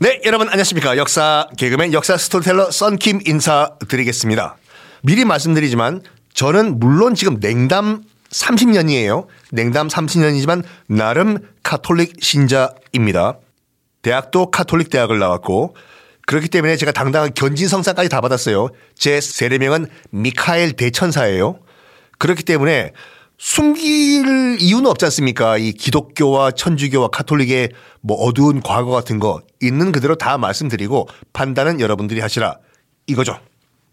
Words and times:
네, 0.00 0.20
여러분 0.26 0.48
안녕하십니까. 0.48 0.96
역사 0.96 1.48
개그맨 1.56 1.92
역사 1.92 2.16
스토리텔러 2.16 2.70
썬킴 2.70 3.22
인사드리겠습니다. 3.26 4.56
미리 5.02 5.24
말씀드리지만 5.24 6.02
저는 6.34 6.78
물론 6.78 7.16
지금 7.16 7.40
냉담 7.40 8.04
30년이에요. 8.30 9.26
냉담 9.50 9.88
30년이지만 9.88 10.62
나름 10.86 11.38
카톨릭 11.64 12.14
신자입니다. 12.20 13.38
대학도 14.02 14.52
카톨릭 14.52 14.88
대학을 14.90 15.18
나왔고 15.18 15.74
그렇기 16.28 16.46
때문에 16.46 16.76
제가 16.76 16.92
당당한 16.92 17.34
견진성사까지 17.34 18.08
다 18.08 18.20
받았어요. 18.20 18.68
제 18.94 19.20
세례명은 19.20 19.88
미카엘 20.10 20.74
대천사예요. 20.74 21.58
그렇기 22.18 22.44
때문에 22.44 22.92
숨길 23.38 24.58
이유는 24.60 24.86
없지 24.86 25.04
않습니까? 25.06 25.58
이 25.58 25.72
기독교와 25.72 26.50
천주교와 26.50 27.08
카톨릭의 27.08 27.70
뭐 28.00 28.16
어두운 28.16 28.60
과거 28.60 28.90
같은 28.90 29.20
거 29.20 29.40
있는 29.62 29.92
그대로 29.92 30.16
다 30.16 30.38
말씀드리고 30.38 31.08
판단은 31.32 31.80
여러분들이 31.80 32.20
하시라 32.20 32.58
이거죠. 33.06 33.38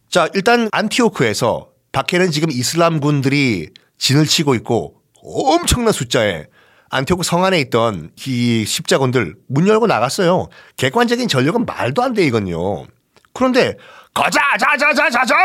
자, 0.09 0.27
일단 0.33 0.67
안티오크에서 0.71 1.69
밖에는 1.91 2.31
지금 2.31 2.49
이슬람군들이 2.51 3.69
진을 3.97 4.25
치고 4.25 4.55
있고 4.55 4.95
엄청난 5.23 5.93
숫자에 5.93 6.45
안티오크 6.89 7.23
성 7.23 7.45
안에 7.45 7.59
있던 7.61 8.11
이 8.27 8.65
십자군들 8.65 9.35
문 9.47 9.67
열고 9.67 9.87
나갔어요. 9.87 10.47
객관적인 10.77 11.27
전력은 11.27 11.65
말도 11.65 12.01
안 12.01 12.13
돼 12.13 12.25
이건요. 12.25 12.85
그런데 13.33 13.75
가자 14.13 14.39
자자자 14.59 15.09
자자 15.09 15.35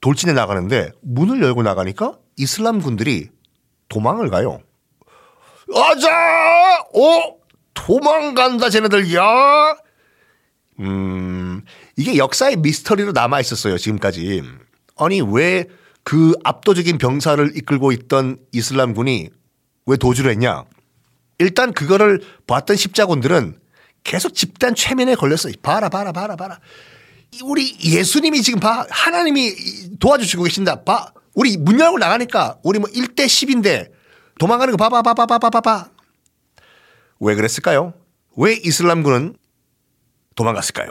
돌진해 0.00 0.32
나가는데 0.32 0.90
문을 1.02 1.42
열고 1.42 1.62
나가니까 1.62 2.14
이슬람 2.40 2.80
군들이 2.80 3.28
도망을 3.88 4.30
가요. 4.30 4.60
아자! 5.74 6.80
어? 6.94 7.36
도망간다, 7.74 8.70
쟤네들, 8.70 9.14
야! 9.14 9.76
음, 10.80 11.62
이게 11.96 12.16
역사의 12.16 12.56
미스터리로 12.56 13.12
남아 13.12 13.40
있었어요, 13.40 13.78
지금까지. 13.78 14.42
아니, 14.96 15.20
왜 15.20 15.66
그 16.02 16.34
압도적인 16.44 16.98
병사를 16.98 17.56
이끌고 17.56 17.92
있던 17.92 18.38
이슬람군이 18.52 19.28
왜 19.86 19.96
도주를 19.96 20.30
했냐? 20.32 20.64
일단 21.38 21.72
그거를 21.72 22.20
봤던 22.46 22.76
십자군들은 22.76 23.58
계속 24.02 24.34
집단 24.34 24.74
최면에 24.74 25.14
걸렸어. 25.14 25.50
봐라, 25.62 25.88
봐라, 25.88 26.12
봐라, 26.12 26.36
봐라. 26.36 26.58
우리 27.44 27.76
예수님이 27.84 28.42
지금 28.42 28.60
봐. 28.60 28.86
하나님이 28.90 29.98
도와주시고 30.00 30.44
계신다. 30.44 30.84
봐. 30.84 31.12
우리 31.40 31.56
문 31.56 31.80
열고 31.80 31.96
나가니까 31.96 32.58
우리 32.62 32.78
뭐 32.78 32.90
1대 32.90 33.24
10인데 33.24 33.90
도망가는 34.38 34.72
거 34.72 34.76
봐봐 34.76 35.00
봐봐 35.00 35.24
봐봐 35.24 35.48
봐봐. 35.48 35.88
왜 37.20 37.34
그랬을까요? 37.34 37.94
왜 38.36 38.52
이슬람군은 38.52 39.36
도망갔을까요? 40.36 40.90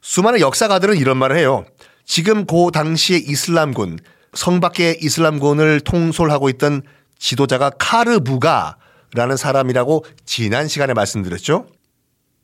수많은 0.00 0.40
역사가들은 0.40 0.96
이런 0.96 1.16
말을 1.16 1.36
해요. 1.36 1.64
지금 2.04 2.44
그 2.44 2.70
당시에 2.72 3.18
이슬람군 3.18 4.00
성 4.34 4.58
밖의 4.58 4.98
이슬람군을 5.00 5.82
통솔하고 5.82 6.48
있던 6.48 6.82
지도자가 7.20 7.70
카르부가라는 7.78 9.36
사람이라고 9.36 10.04
지난 10.26 10.66
시간에 10.66 10.92
말씀드렸죠. 10.92 11.68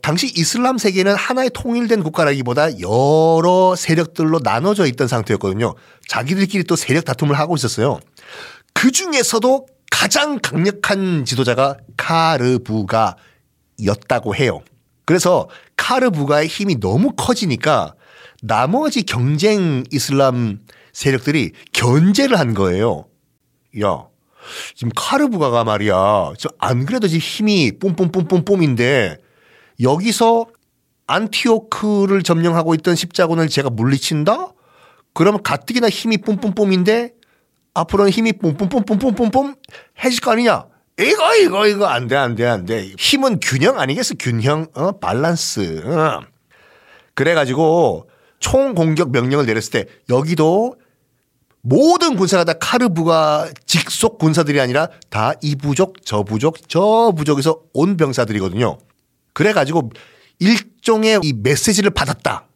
당시 0.08 0.32
이슬람 0.34 0.78
세계는 0.78 1.14
하나의 1.14 1.50
통일된 1.52 2.02
국가라기보다 2.02 2.80
여러 2.80 3.74
세력들로 3.76 4.40
나눠져 4.42 4.86
있던 4.86 5.06
상태였거든요. 5.06 5.74
자기들끼리 6.06 6.64
또 6.64 6.76
세력 6.76 7.04
다툼을 7.04 7.38
하고 7.38 7.54
있었어요. 7.56 8.00
그 8.72 8.90
중에서도 8.90 9.66
가장 9.90 10.38
강력한 10.38 11.26
지도자가 11.26 11.76
카르부가였다고 11.98 13.14
해요. 14.34 14.62
그래서 15.04 15.50
카르부가의 15.76 16.48
힘이 16.48 16.80
너무 16.80 17.12
커지니까 17.14 17.94
나머지 18.40 19.02
경쟁 19.02 19.84
이슬람 19.92 20.60
세력들이 20.94 21.52
견제를 21.74 22.38
한 22.38 22.54
거예요. 22.54 23.04
야, 23.82 24.06
지금 24.74 24.90
카르부가가 24.96 25.64
말이야. 25.64 26.32
저 26.38 26.48
안 26.58 26.86
그래도 26.86 27.08
지금 27.08 27.20
힘이 27.20 27.72
뿜뿜뿜뿜뿜인데 27.78 29.27
여기서 29.80 30.46
안티오크를 31.06 32.22
점령하고 32.22 32.74
있던 32.74 32.94
십자군을 32.94 33.48
제가 33.48 33.70
물리친다? 33.70 34.52
그러면 35.14 35.42
가뜩이나 35.42 35.88
힘이 35.88 36.18
뿜뿜뿜인데 36.18 37.12
앞으로는 37.74 38.10
힘이 38.12 38.32
뿜뿜뿜뿜뿜뿜 38.34 39.54
해질 40.04 40.20
거 40.20 40.32
아니냐? 40.32 40.66
이거 41.00 41.36
이거 41.36 41.66
이거 41.68 41.86
안 41.86 42.08
돼 42.08 42.16
안 42.16 42.34
돼 42.34 42.44
안 42.46 42.64
돼. 42.66 42.92
힘은 42.98 43.38
균형 43.40 43.78
아니겠어 43.78 44.14
균형 44.18 44.66
어 44.74 44.92
밸런스. 44.98 45.82
어. 45.86 46.22
그래가지고 47.14 48.08
총 48.40 48.74
공격 48.74 49.10
명령을 49.10 49.46
내렸을 49.46 49.70
때 49.72 49.86
여기도 50.08 50.76
모든 51.62 52.16
군사가 52.16 52.44
다 52.44 52.52
카르부가 52.54 53.48
직속 53.66 54.18
군사들이 54.18 54.60
아니라 54.60 54.88
다 55.10 55.34
이 55.42 55.54
부족 55.56 56.04
저 56.04 56.22
부족 56.22 56.68
저 56.68 57.12
부족에서 57.16 57.60
온 57.74 57.96
병사들이거든요. 57.96 58.78
그래가지고 59.38 59.92
일종의 60.40 61.20
이 61.22 61.32
메시지를 61.32 61.92
받았다. 61.92 62.48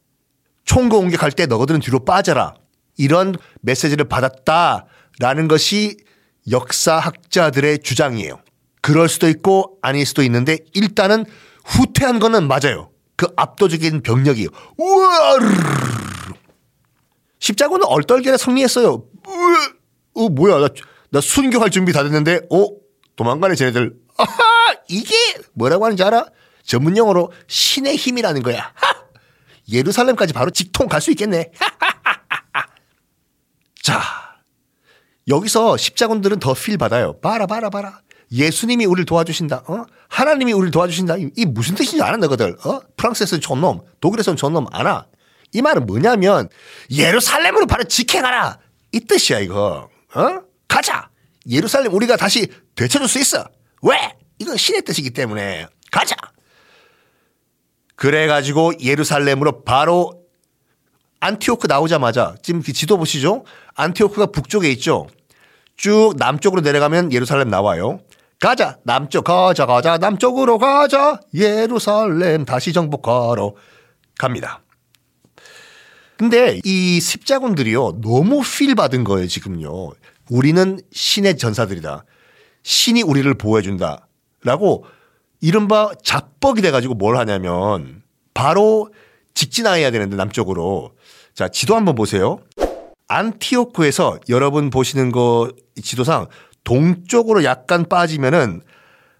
총거 0.64 0.98
공격할 0.98 1.30
때 1.30 1.46
너희들은 1.46 1.78
뒤로 1.78 2.04
빠져라. 2.04 2.54
이런 2.96 3.36
메시지를 3.60 4.06
받았다라는 4.06 5.46
것이 5.46 5.96
역사학자들의 6.50 7.78
주장이에요. 7.84 8.40
그럴 8.80 9.08
수도 9.08 9.28
있고 9.28 9.78
아닐 9.80 10.04
수도 10.04 10.24
있는데 10.24 10.58
일단은 10.74 11.24
후퇴한 11.64 12.18
거는 12.18 12.48
맞아요. 12.48 12.90
그 13.14 13.28
압도적인 13.36 14.02
병력이 14.02 14.48
우와 14.76 15.38
십자군은 17.38 17.86
얼떨결에 17.86 18.38
승리했어요. 18.38 19.04
어 20.14 20.28
뭐야 20.28 20.58
나, 20.58 20.68
나 21.10 21.20
순교할 21.20 21.70
준비 21.70 21.92
다 21.92 22.02
됐는데 22.02 22.40
어 22.50 22.66
도망가네 23.14 23.54
쟤네들. 23.54 23.94
아하 24.16 24.74
이게 24.88 25.14
뭐라고 25.52 25.84
하는지 25.84 26.02
알아? 26.02 26.26
전문 26.64 26.96
용어로 26.96 27.32
신의 27.48 27.96
힘이라는 27.96 28.42
거야. 28.42 28.72
예루살렘까지 29.70 30.32
바로 30.32 30.50
직통 30.50 30.88
갈 30.88 31.00
수 31.00 31.10
있겠네. 31.10 31.50
자, 33.82 34.00
여기서 35.28 35.76
십자군들은 35.76 36.38
더 36.40 36.54
필 36.54 36.78
받아요. 36.78 37.18
봐라, 37.20 37.46
봐라, 37.46 37.70
봐라. 37.70 38.00
예수님이 38.30 38.86
우리를 38.86 39.04
도와주신다. 39.04 39.64
어? 39.66 39.84
하나님이 40.08 40.52
우리를 40.52 40.70
도와주신다. 40.70 41.16
이 41.36 41.44
무슨 41.46 41.74
뜻인지 41.74 42.02
알아, 42.02 42.16
너희들. 42.16 42.56
어? 42.64 42.80
프랑스에서는 42.96 43.40
존놈, 43.40 43.80
독일에서는 44.00 44.36
존놈 44.36 44.66
알아. 44.72 45.06
이 45.52 45.60
말은 45.60 45.84
뭐냐면 45.86 46.48
예루살렘으로 46.90 47.66
바로 47.66 47.84
직행하라. 47.84 48.58
이 48.92 49.00
뜻이야, 49.00 49.40
이거. 49.40 49.90
어? 50.14 50.40
가자. 50.66 51.10
예루살렘 51.50 51.92
우리가 51.92 52.16
다시 52.16 52.46
되찾을 52.74 53.08
수 53.08 53.18
있어. 53.18 53.44
왜? 53.82 54.16
이건 54.38 54.56
신의 54.56 54.82
뜻이기 54.82 55.10
때문에. 55.10 55.66
가자. 55.90 56.16
그래가지고 58.02 58.72
예루살렘으로 58.80 59.62
바로 59.62 60.24
안티오크 61.20 61.68
나오자마자 61.68 62.34
지금 62.42 62.60
그 62.60 62.72
지도 62.72 62.96
보시죠? 62.96 63.44
안티오크가 63.76 64.26
북쪽에 64.26 64.68
있죠? 64.72 65.06
쭉 65.76 66.14
남쪽으로 66.16 66.62
내려가면 66.62 67.12
예루살렘 67.12 67.48
나와요. 67.48 68.00
가자 68.40 68.78
남쪽 68.82 69.22
가자 69.22 69.66
가자 69.66 69.98
남쪽으로 69.98 70.58
가자 70.58 71.20
예루살렘 71.32 72.44
다시 72.44 72.72
정복하러 72.72 73.54
갑니다. 74.18 74.64
근데 76.16 76.58
이 76.64 76.98
십자군들이요 76.98 78.00
너무 78.00 78.42
필 78.42 78.74
받은 78.74 79.04
거예요 79.04 79.28
지금요. 79.28 79.92
우리는 80.28 80.80
신의 80.90 81.38
전사들이다. 81.38 82.04
신이 82.64 83.02
우리를 83.02 83.32
보호해준다라고 83.34 84.86
이른바 85.42 85.90
잡벅이 86.02 86.62
돼가지고 86.62 86.94
뭘 86.94 87.18
하냐면 87.18 88.02
바로 88.32 88.88
직진하여야 89.34 89.90
되는데 89.90 90.16
남쪽으로 90.16 90.94
자 91.34 91.48
지도 91.48 91.74
한번 91.74 91.96
보세요. 91.96 92.38
안티오크에서 93.08 94.20
여러분 94.28 94.70
보시는 94.70 95.10
거 95.10 95.50
지도상 95.82 96.28
동쪽으로 96.62 97.42
약간 97.42 97.86
빠지면은 97.88 98.62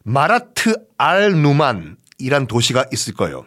마라트 0.04 0.76
알 0.96 1.32
누만이란 1.32 2.46
도시가 2.48 2.86
있을 2.92 3.14
거예요. 3.14 3.44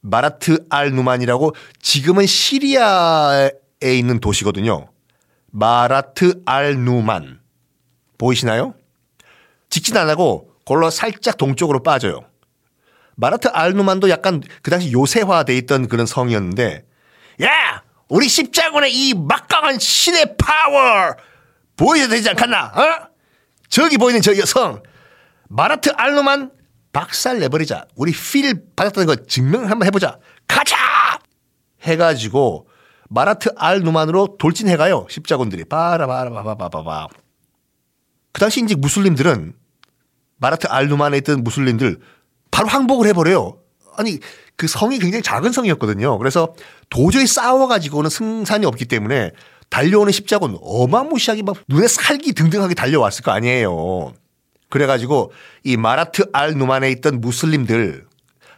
마라트 0.00 0.66
알 0.68 0.90
누만이라고 0.90 1.54
지금은 1.80 2.26
시리아에 2.26 3.50
있는 3.82 4.18
도시거든요. 4.18 4.88
마라트 5.52 6.42
알 6.44 6.74
누만 6.76 7.38
보이시나요? 8.18 8.74
직진 9.68 9.96
안 9.96 10.08
하고 10.10 10.49
걸로 10.64 10.90
살짝 10.90 11.36
동쪽으로 11.36 11.82
빠져요. 11.82 12.24
마라트 13.16 13.48
알누만도 13.48 14.08
약간 14.10 14.42
그 14.62 14.70
당시 14.70 14.92
요새화돼 14.92 15.56
있던 15.58 15.88
그런 15.88 16.06
성이었는데 16.06 16.84
야 17.42 17.82
우리 18.08 18.28
십자군의 18.28 18.94
이 18.94 19.14
막강한 19.14 19.78
신의 19.78 20.36
파워 20.36 21.14
보여야 21.76 22.08
되지 22.08 22.30
않겠나? 22.30 22.66
어? 22.66 23.08
저기 23.68 23.98
보이는 23.98 24.20
저 24.20 24.36
여성 24.36 24.82
마라트 25.48 25.90
알누만 25.90 26.52
박살 26.92 27.38
내버리자. 27.38 27.86
우리 27.94 28.12
필 28.12 28.62
받았다는 28.74 29.06
거 29.06 29.16
증명 29.26 29.70
한번 29.70 29.86
해보자. 29.86 30.18
가자! 30.48 30.76
해가지고 31.82 32.68
마라트 33.08 33.50
알 33.56 33.80
누만으로 33.80 34.36
돌진해가요. 34.38 35.06
십자군들이. 35.08 35.64
바라바라바바바바. 35.64 37.08
그 38.32 38.40
당시 38.40 38.60
이제 38.62 38.74
무슬림들은 38.74 39.54
마라트 40.40 40.66
알 40.66 40.88
누만에 40.88 41.18
있던 41.18 41.44
무슬림들 41.44 41.98
바로 42.50 42.68
항복을 42.68 43.06
해버려요. 43.08 43.58
아니 43.96 44.18
그 44.56 44.66
성이 44.66 44.98
굉장히 44.98 45.22
작은 45.22 45.52
성이었거든요. 45.52 46.18
그래서 46.18 46.54
도저히 46.88 47.26
싸워가지고는 47.26 48.10
승산이 48.10 48.66
없기 48.66 48.86
때문에 48.86 49.30
달려오는 49.68 50.10
십자군 50.12 50.58
어마무시하게 50.60 51.42
막 51.42 51.56
눈에 51.68 51.86
살기 51.86 52.32
등등하게 52.32 52.74
달려왔을 52.74 53.22
거 53.22 53.30
아니에요. 53.30 54.14
그래가지고 54.68 55.32
이 55.64 55.76
마라트 55.76 56.24
알 56.32 56.54
누만에 56.54 56.90
있던 56.90 57.20
무슬림들 57.20 58.10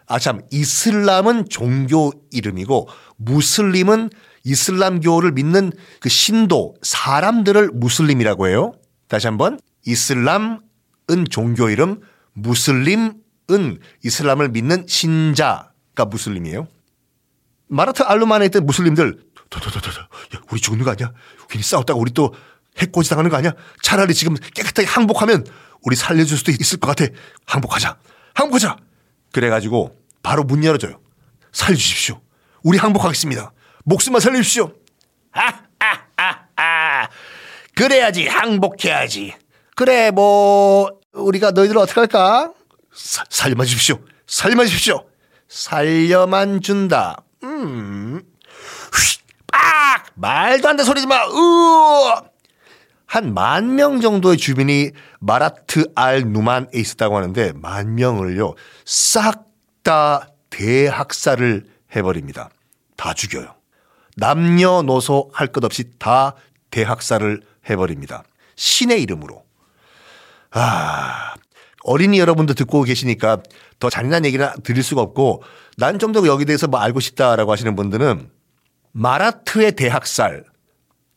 아 0.06 0.19
참 0.19 0.43
이슬람은 0.50 1.49
종교 1.49 2.12
이름이고 2.31 2.88
무슬림은 3.17 4.11
이슬람교를 4.44 5.32
믿는 5.32 5.73
그 6.00 6.08
신도 6.08 6.75
사람들을 6.82 7.70
무슬림이라고 7.73 8.49
해요. 8.49 8.73
다시 9.08 9.26
한번 9.26 9.58
이슬람 9.87 10.61
은 11.12 11.25
종교 11.31 11.69
이름 11.69 12.00
무슬림은 12.32 13.79
이슬람을 14.03 14.49
믿는 14.49 14.87
신자가 14.88 16.05
무슬림이에요. 16.09 16.69
마라트 17.69 18.03
알루만에 18.03 18.47
있던 18.47 18.67
무슬림들 18.67 19.19
야, 20.35 20.41
우리 20.50 20.61
죽는 20.61 20.85
거 20.85 20.91
아니야? 20.91 21.12
괜히 21.49 21.62
싸웠다가 21.62 21.99
우리 21.99 22.12
또 22.12 22.35
해코지 22.79 23.11
당하는 23.11 23.31
거 23.31 23.37
아니야? 23.37 23.53
차라리 23.82 24.14
지금 24.14 24.35
깨끗하게 24.35 24.87
항복하면 24.87 25.47
우리 25.82 25.97
살려줄 25.97 26.38
수도 26.38 26.53
있을 26.53 26.79
것 26.79 26.88
같아. 26.88 27.12
항복하자. 27.47 27.99
항복하자. 28.35 28.76
그래가지고 29.32 29.99
바로 30.23 30.44
문 30.44 30.65
열어줘요. 30.65 31.00
살려주십시오. 31.53 32.20
우리 32.62 32.79
항복하겠습니다. 32.79 33.53
목숨만 33.85 34.20
살려주십시오. 34.20 34.73
하하하하. 35.32 37.08
그래야지 37.75 38.26
항복해야지. 38.26 39.35
그래 39.75 40.11
뭐 40.11 41.01
우리가 41.12 41.50
너희들 41.53 41.76
어떻게 41.79 42.00
할까? 42.00 42.53
사, 42.93 43.25
살려만 43.29 43.67
주십시오. 43.67 43.99
살려만 44.26 44.67
주십시오. 44.67 45.05
살려만 45.49 46.62
준다. 46.62 47.23
음. 47.43 48.23
휙, 48.94 49.23
빡! 49.47 50.06
말도 50.14 50.69
안 50.69 50.76
되는 50.76 50.87
소리지 50.87 51.06
마. 51.06 51.25
으! 51.26 52.32
한만 53.06 53.75
명 53.75 54.00
정도의 54.00 54.38
주민이 54.38 54.93
마라트 55.20 55.85
알 55.94 56.23
누만에 56.25 56.69
있었다고 56.75 57.17
하는데 57.17 57.53
만 57.53 57.94
명을요 57.94 58.55
싹 58.87 59.44
다 59.82 60.29
대학살을 60.50 61.67
해버립니다. 61.94 62.49
다 62.97 63.12
죽여요. 63.12 63.55
남녀노소 64.17 65.31
할 65.35 65.49
것 65.49 65.65
없이 65.65 65.91
다 65.99 66.35
대학살을 66.70 67.43
해버립니다. 67.69 68.23
신의 68.55 69.03
이름으로. 69.03 69.44
아, 70.52 71.34
어린이 71.84 72.19
여러분도 72.19 72.54
듣고 72.54 72.82
계시니까 72.82 73.43
더 73.78 73.90
잔인한 73.90 74.25
얘기는 74.25 74.49
드릴 74.62 74.82
수가 74.82 75.00
없고 75.02 75.43
난 75.78 75.99
좀 75.99 76.12
더 76.12 76.26
여기 76.26 76.44
대해서 76.44 76.66
뭐 76.69 76.81
알고 76.81 77.00
싶다라고 77.00 77.50
하시는 77.52 77.75
분들은 77.75 78.31
마라트의 78.93 79.72
대학살 79.72 80.44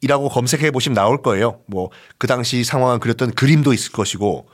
이라고 0.02 0.30
검색해 0.30 0.72
보시면 0.72 0.96
나올 0.96 1.22
거예요. 1.22 1.62
뭐 1.68 1.90
그 2.18 2.28
당시 2.28 2.64
상황을 2.64 3.00
그렸던 3.00 3.34
그림도 3.36 3.74
있을 3.74 3.92
것이고 3.92 4.48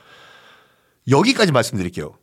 여기까지 1.08 1.52
말씀드릴게요. 1.52 2.14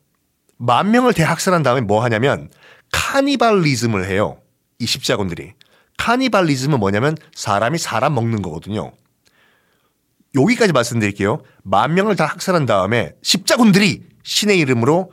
만 0.57 0.91
명을 0.91 1.13
대학살한 1.13 1.63
다음에 1.63 1.81
뭐 1.81 2.03
하냐면 2.03 2.49
카니발리즘을 2.91 4.05
해요. 4.07 4.41
이 4.79 4.85
십자군들이. 4.85 5.53
카니발리즘은 5.97 6.79
뭐냐면 6.79 7.15
사람이 7.33 7.77
사람 7.77 8.15
먹는 8.15 8.41
거거든요. 8.41 8.91
여기까지 10.35 10.71
말씀드릴게요. 10.73 11.39
만 11.63 11.93
명을 11.93 12.15
다 12.15 12.25
학살한 12.25 12.65
다음에 12.65 13.13
십자군들이 13.23 14.03
신의 14.23 14.59
이름으로 14.59 15.11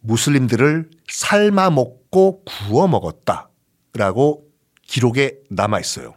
무슬림들을 0.00 0.88
삶아 1.10 1.70
먹고 1.70 2.42
구워 2.44 2.88
먹었다라고 2.88 4.44
기록에 4.86 5.34
남아 5.50 5.80
있어요. 5.80 6.14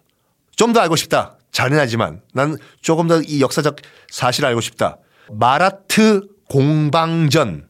좀 0.55 0.71
더 0.73 0.79
알고 0.79 0.95
싶다. 0.95 1.37
잔인하지만 1.51 2.21
난 2.33 2.57
조금 2.81 3.07
더 3.07 3.21
이 3.21 3.41
역사적 3.41 3.77
사실을 4.09 4.47
알고 4.49 4.61
싶다. 4.61 4.97
마라트 5.31 6.21
공방전 6.49 7.67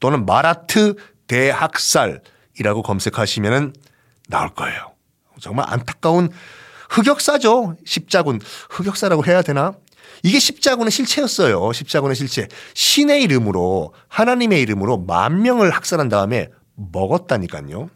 또는 0.00 0.24
마라트 0.26 0.94
대학살이라고 1.26 2.82
검색하시면 2.82 3.74
나올 4.28 4.50
거예요. 4.54 4.92
정말 5.40 5.66
안타까운 5.68 6.30
흑역사죠. 6.90 7.76
십자군. 7.84 8.40
흑역사라고 8.70 9.24
해야 9.26 9.42
되나? 9.42 9.72
이게 10.22 10.38
십자군의 10.38 10.90
실체였어요. 10.90 11.72
십자군의 11.72 12.16
실체. 12.16 12.48
신의 12.74 13.22
이름으로 13.22 13.94
하나님의 14.08 14.60
이름으로 14.62 14.98
만 14.98 15.42
명을 15.42 15.70
학살한 15.70 16.08
다음에 16.08 16.48
먹었다니까요. 16.74 17.90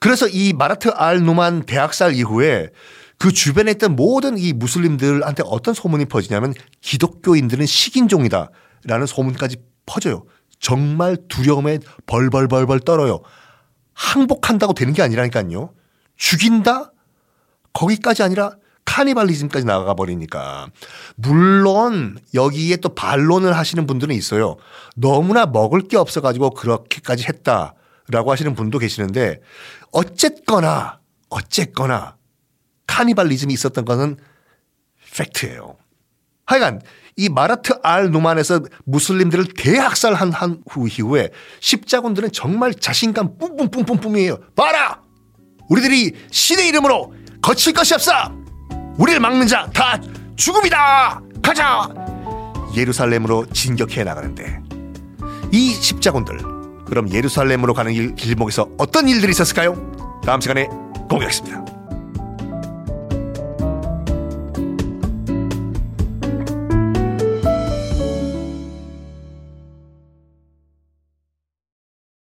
그래서 0.00 0.28
이 0.28 0.52
마라트 0.52 0.88
알 0.88 1.22
누만 1.22 1.64
대학살 1.64 2.14
이후에 2.14 2.70
그 3.18 3.32
주변에 3.32 3.70
있던 3.72 3.96
모든 3.96 4.36
이 4.36 4.52
무슬림들한테 4.52 5.44
어떤 5.46 5.72
소문이 5.72 6.06
퍼지냐면 6.06 6.52
기독교인들은 6.80 7.64
식인종이다 7.64 8.50
라는 8.84 9.06
소문까지 9.06 9.56
퍼져요. 9.86 10.24
정말 10.58 11.16
두려움에 11.28 11.78
벌벌벌벌 12.06 12.80
떨어요. 12.80 13.22
항복한다고 13.94 14.74
되는 14.74 14.92
게 14.92 15.02
아니라니까요. 15.02 15.72
죽인다? 16.16 16.92
거기까지 17.72 18.22
아니라 18.22 18.56
카니발리즘까지 18.84 19.64
나가 19.66 19.94
버리니까. 19.94 20.68
물론 21.16 22.18
여기에 22.34 22.76
또 22.76 22.90
반론을 22.90 23.56
하시는 23.56 23.86
분들은 23.86 24.14
있어요. 24.14 24.56
너무나 24.96 25.46
먹을 25.46 25.82
게 25.88 25.96
없어 25.96 26.20
가지고 26.20 26.50
그렇게까지 26.50 27.24
했다라고 27.24 28.30
하시는 28.30 28.54
분도 28.54 28.78
계시는데 28.78 29.40
어쨌거나 29.92 31.00
어쨌거나 31.30 32.16
카니발리즘이 32.86 33.52
있었던 33.54 33.84
것은 33.84 34.16
팩트예요. 35.16 35.76
하여간 36.46 36.82
이 37.16 37.28
마라트 37.28 37.72
알 37.82 38.10
누만에서 38.10 38.60
무슬림들을 38.84 39.46
대학살한 39.56 40.32
한 40.32 40.62
후 40.68 40.88
이후에 40.88 41.30
십자군들은 41.60 42.32
정말 42.32 42.74
자신감 42.74 43.38
뿜뿜뿜뿜뿜이에요. 43.38 44.38
봐라! 44.56 45.00
우리들이 45.70 46.12
신의 46.30 46.68
이름으로 46.68 47.14
거칠 47.40 47.72
것이 47.72 47.94
없어! 47.94 48.12
우리를 48.98 49.20
막는 49.20 49.46
자 49.46 49.66
다 49.72 49.98
죽음이다! 50.36 51.20
가자! 51.42 51.88
예루살렘으로 52.76 53.46
진격해 53.52 54.02
나가는데 54.04 54.60
이 55.52 55.70
십자군들 55.74 56.38
그럼 56.86 57.10
예루살렘으로 57.10 57.72
가는 57.72 57.92
길, 57.92 58.14
길목에서 58.14 58.68
어떤 58.78 59.08
일들이 59.08 59.30
있었을까요? 59.30 59.74
다음 60.24 60.40
시간에 60.40 60.66
공개하겠습니다. 61.08 61.63